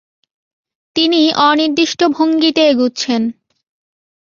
তিনি 0.95 1.21
অনির্দিষ্ট 1.47 1.99
ভঙ্গিতে 2.15 2.61
এগুচ্ছেন। 2.67 3.21